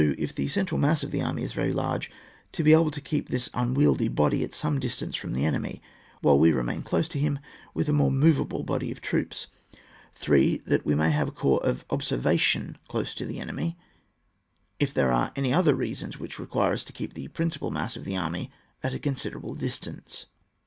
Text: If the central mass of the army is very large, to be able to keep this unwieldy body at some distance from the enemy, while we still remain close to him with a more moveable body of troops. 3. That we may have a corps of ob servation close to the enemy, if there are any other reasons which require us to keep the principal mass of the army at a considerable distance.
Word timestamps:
If 0.17 0.33
the 0.33 0.47
central 0.47 0.79
mass 0.81 1.03
of 1.03 1.11
the 1.11 1.21
army 1.21 1.43
is 1.43 1.53
very 1.53 1.71
large, 1.71 2.09
to 2.53 2.63
be 2.63 2.73
able 2.73 2.89
to 2.89 2.99
keep 2.99 3.29
this 3.29 3.51
unwieldy 3.53 4.07
body 4.07 4.43
at 4.43 4.51
some 4.51 4.79
distance 4.79 5.15
from 5.15 5.33
the 5.33 5.45
enemy, 5.45 5.79
while 6.21 6.39
we 6.39 6.49
still 6.49 6.57
remain 6.57 6.81
close 6.81 7.07
to 7.09 7.19
him 7.19 7.37
with 7.75 7.87
a 7.87 7.93
more 7.93 8.09
moveable 8.11 8.63
body 8.63 8.91
of 8.91 8.99
troops. 8.99 9.45
3. 10.15 10.57
That 10.65 10.87
we 10.87 10.95
may 10.95 11.11
have 11.11 11.27
a 11.27 11.31
corps 11.31 11.63
of 11.63 11.85
ob 11.91 12.01
servation 12.01 12.77
close 12.87 13.13
to 13.13 13.27
the 13.27 13.39
enemy, 13.39 13.77
if 14.79 14.91
there 14.91 15.11
are 15.11 15.31
any 15.35 15.53
other 15.53 15.75
reasons 15.75 16.17
which 16.17 16.39
require 16.39 16.73
us 16.73 16.83
to 16.85 16.93
keep 16.93 17.13
the 17.13 17.27
principal 17.27 17.69
mass 17.69 17.95
of 17.95 18.03
the 18.03 18.17
army 18.17 18.49
at 18.81 18.95
a 18.95 18.97
considerable 18.99 19.53
distance. 19.53 20.25